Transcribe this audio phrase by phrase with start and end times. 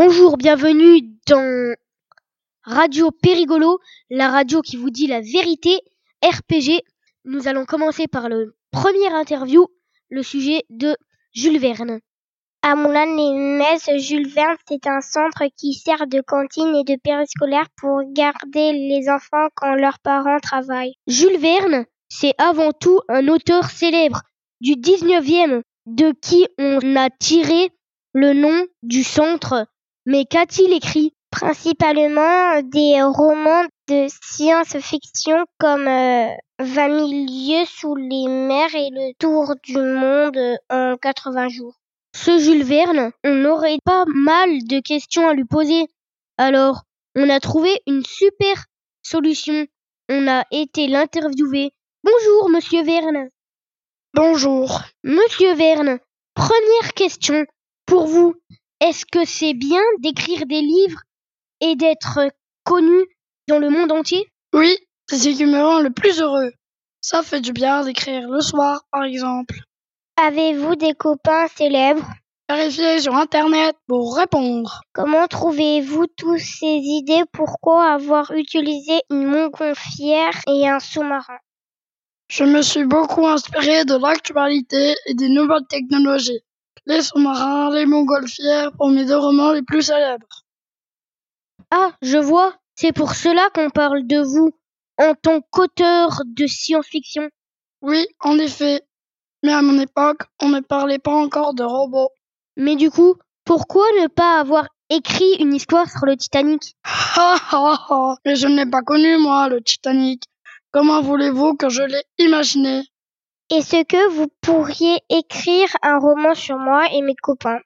[0.00, 1.74] Bonjour, bienvenue dans
[2.62, 3.80] Radio Périgolo,
[4.10, 5.80] la radio qui vous dit la vérité,
[6.22, 6.84] RPG.
[7.24, 9.66] Nous allons commencer par le premier interview,
[10.08, 10.96] le sujet de
[11.34, 11.98] Jules Verne.
[12.62, 18.00] À Moulin-les-Metz, Jules Verne, c'est un centre qui sert de cantine et de périscolaire pour
[18.12, 20.94] garder les enfants quand leurs parents travaillent.
[21.08, 24.22] Jules Verne, c'est avant tout un auteur célèbre
[24.60, 27.72] du 19e, de qui on a tiré
[28.12, 29.66] le nom du centre.
[30.10, 38.26] Mais qu'a-t-il écrit Principalement des romans de science-fiction comme euh, 20 000 lieues sous les
[38.26, 40.38] mers et le tour du monde
[40.70, 41.74] en 80 jours.
[42.16, 45.88] Ce Jules Verne, on aurait pas mal de questions à lui poser.
[46.38, 46.84] Alors,
[47.14, 48.64] on a trouvé une super
[49.02, 49.66] solution.
[50.08, 51.72] On a été l'interviewer.
[52.02, 53.28] Bonjour, monsieur Verne.
[54.14, 54.80] Bonjour.
[55.04, 55.98] Monsieur Verne,
[56.32, 57.44] première question
[57.84, 58.34] pour vous.
[58.80, 61.00] Est-ce que c'est bien d'écrire des livres
[61.60, 62.20] et d'être
[62.64, 63.06] connu
[63.48, 64.24] dans le monde entier?
[64.52, 64.76] Oui,
[65.08, 66.52] c'est ce qui me rend le plus heureux.
[67.00, 69.60] Ça fait du bien d'écrire le soir, par exemple.
[70.16, 72.08] Avez-vous des copains célèbres?
[72.48, 74.80] Vérifiez sur Internet pour répondre.
[74.92, 77.24] Comment trouvez-vous toutes ces idées?
[77.32, 81.38] Pourquoi avoir utilisé une montgolfière et un sous-marin?
[82.28, 86.40] Je me suis beaucoup inspiré de l'actualité et des nouvelles technologies.
[86.88, 90.44] Les sous-marins, les montgolfières pour mes deux romans les plus célèbres.
[91.70, 92.54] Ah, je vois.
[92.76, 94.52] C'est pour cela qu'on parle de vous
[94.96, 97.28] en tant qu'auteur de science-fiction.
[97.82, 98.80] Oui, en effet.
[99.42, 102.10] Mais à mon époque, on ne parlait pas encore de robots.
[102.56, 106.74] Mais du coup, pourquoi ne pas avoir écrit une histoire sur le Titanic?
[106.84, 110.24] Ha Mais je ne l'ai pas connu, moi, le Titanic.
[110.70, 112.82] Comment voulez-vous que je l'ai imaginé?
[113.50, 117.60] Est-ce que vous pourriez écrire un roman sur moi et mes copains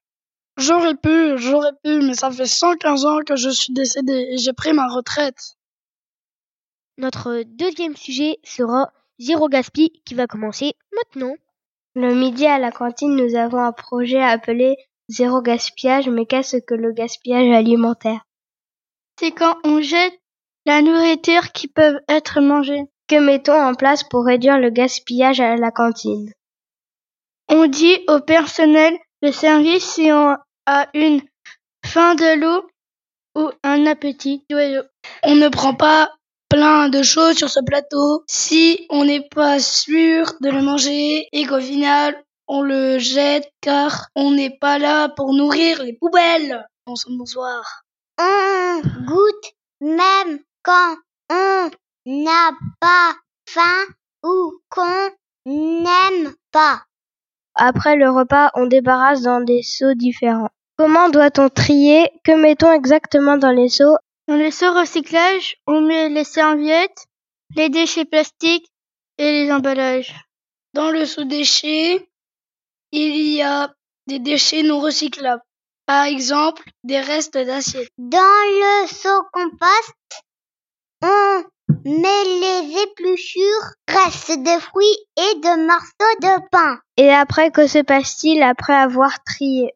[0.56, 4.52] J'aurais pu, j'aurais pu, mais ça fait 115 ans que je suis décédé et j'ai
[4.52, 5.56] pris ma retraite.
[6.98, 11.34] Notre deuxième sujet sera Zéro Gaspi qui va commencer maintenant.
[11.94, 14.76] Le midi à la cantine, nous avons un projet appelé
[15.08, 18.24] Zéro gaspillage, mais qu'est-ce que le gaspillage alimentaire?
[19.18, 20.18] C'est quand on jette
[20.64, 22.84] la nourriture qui peut être mangée.
[23.12, 26.32] Que mettons en place pour réduire le gaspillage à la cantine
[27.50, 30.34] On dit au personnel de service si on
[30.64, 31.20] a une
[31.84, 32.66] faim de l'eau
[33.34, 34.46] ou un appétit.
[35.24, 36.10] On ne prend pas
[36.48, 41.44] plein de choses sur ce plateau si on n'est pas sûr de le manger et
[41.44, 42.16] qu'au final
[42.48, 46.66] on le jette car on n'est pas là pour nourrir les poubelles.
[46.86, 47.82] Bonsoir.
[48.18, 49.52] On goûte
[49.82, 50.96] même quand
[51.30, 51.70] on
[52.06, 53.14] n'a pas
[53.48, 53.86] faim
[54.24, 55.10] ou qu'on
[55.46, 56.82] n'aime pas.
[57.54, 60.50] Après le repas, on débarrasse dans des seaux différents.
[60.76, 62.10] Comment doit-on trier?
[62.24, 63.96] Que mettons exactement dans les seaux?
[64.26, 67.06] Dans les seaux recyclage, on met les serviettes,
[67.54, 68.66] les déchets plastiques
[69.18, 70.14] et les emballages.
[70.74, 72.08] Dans le seau déchets,
[72.92, 73.74] il y a
[74.06, 75.42] des déchets non recyclables.
[75.86, 77.90] Par exemple, des restes d'assiettes.
[77.98, 80.24] Dans le seau compost,
[81.02, 81.44] on
[81.84, 86.78] met les épluchures, restes de fruits et de morceaux de pain.
[86.96, 89.72] Et après, que se passe-t-il après avoir trié?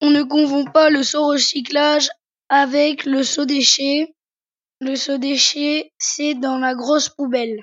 [0.00, 2.08] On ne confond pas le seau recyclage
[2.48, 4.14] avec le seau déchet.
[4.80, 7.62] Le seau déchet, c'est dans la grosse poubelle.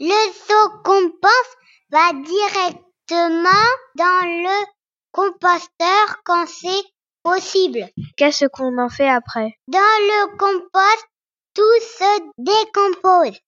[0.00, 1.56] Le seau compost
[1.90, 3.50] va directement
[3.94, 4.66] dans le
[5.12, 6.82] composteur quand c'est
[7.22, 7.88] possible.
[8.16, 9.54] Qu'est-ce qu'on en fait après?
[9.68, 11.06] Dans le compost,
[11.54, 13.40] tout se décompose.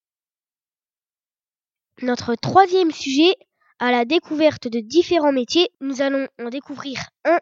[2.03, 3.35] Notre troisième sujet,
[3.79, 7.39] à la découverte de différents métiers, nous allons en découvrir un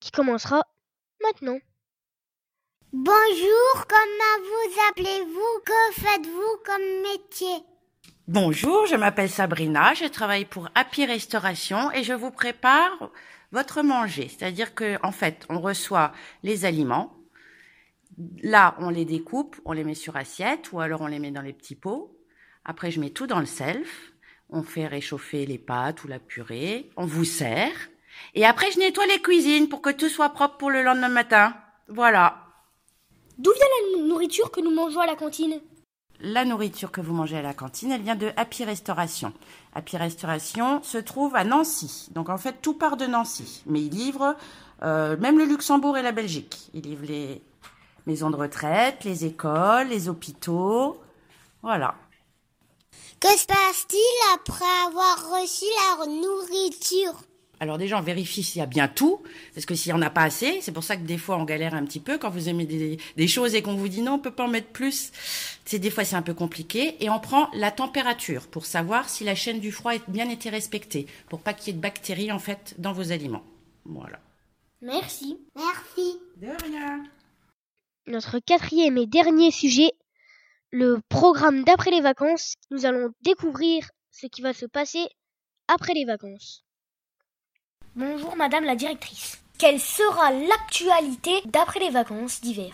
[0.00, 0.62] qui commencera
[1.22, 1.58] maintenant.
[2.92, 5.60] Bonjour, comment vous appelez-vous?
[5.64, 7.64] Que faites-vous comme métier?
[8.28, 13.10] Bonjour, je m'appelle Sabrina, je travaille pour Happy Restauration et je vous prépare
[13.52, 14.28] votre manger.
[14.28, 17.17] C'est-à-dire que, en fait, on reçoit les aliments.
[18.42, 21.42] Là, on les découpe, on les met sur assiette ou alors on les met dans
[21.42, 22.16] les petits pots.
[22.64, 24.12] Après, je mets tout dans le self.
[24.50, 26.90] On fait réchauffer les pâtes ou la purée.
[26.96, 27.72] On vous sert.
[28.34, 31.54] Et après, je nettoie les cuisines pour que tout soit propre pour le lendemain matin.
[31.88, 32.44] Voilà.
[33.38, 35.60] D'où vient la nourriture que nous mangeons à la cantine?
[36.20, 39.32] La nourriture que vous mangez à la cantine, elle vient de Happy Restauration.
[39.74, 42.08] Happy Restauration se trouve à Nancy.
[42.12, 43.62] Donc en fait, tout part de Nancy.
[43.66, 44.34] Mais ils livrent
[44.82, 46.70] euh, même le Luxembourg et la Belgique.
[46.74, 47.40] Ils livrent les
[48.08, 50.98] maisons de retraite, les écoles, les hôpitaux.
[51.62, 51.94] Voilà.
[53.20, 55.66] Que se passe-t-il après avoir reçu
[55.98, 57.22] la nourriture?
[57.60, 59.20] Alors déjà, on vérifie s'il y a bien tout,
[59.52, 61.44] parce que s'il n'y en a pas assez, c'est pour ça que des fois on
[61.44, 64.18] galère un petit peu quand vous aimez des, choses et qu'on vous dit non, on
[64.20, 65.10] peut pas en mettre plus.
[65.64, 66.96] C'est des fois c'est un peu compliqué.
[67.04, 70.48] Et on prend la température pour savoir si la chaîne du froid a bien été
[70.48, 73.44] respectée, pour pas qu'il y ait de bactéries en fait dans vos aliments.
[73.84, 74.20] Voilà.
[74.80, 75.36] Merci.
[75.56, 76.20] Merci.
[76.36, 77.02] De rien.
[78.08, 79.92] Notre quatrième et dernier sujet,
[80.70, 82.54] le programme d'après les vacances.
[82.70, 85.06] Nous allons découvrir ce qui va se passer
[85.68, 86.64] après les vacances.
[87.96, 89.42] Bonjour Madame la directrice.
[89.58, 92.72] Quelle sera l'actualité d'après les vacances d'hiver?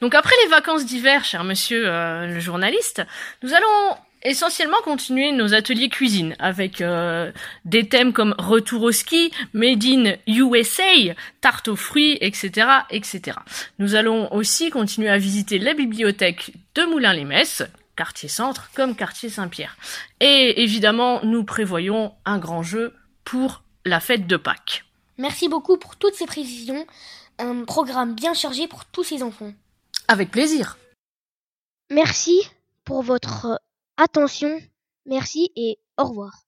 [0.00, 3.02] Donc après les vacances d'hiver, cher monsieur euh, le journaliste,
[3.42, 7.32] nous allons essentiellement continuer nos ateliers cuisine avec euh,
[7.64, 13.38] des thèmes comme retour au ski, made in USA, tarte aux fruits, etc., etc.
[13.78, 17.64] Nous allons aussi continuer à visiter la bibliothèque de Moulins-les-Messes,
[17.96, 19.76] quartier centre comme quartier Saint-Pierre.
[20.20, 22.94] Et évidemment, nous prévoyons un grand jeu
[23.24, 24.84] pour la fête de Pâques.
[25.18, 26.86] Merci beaucoup pour toutes ces précisions.
[27.38, 29.52] Un programme bien chargé pour tous ces enfants.
[30.06, 30.78] Avec plaisir.
[31.90, 32.48] Merci
[32.84, 33.60] pour votre
[33.98, 34.58] attention.
[35.04, 36.47] Merci et au revoir.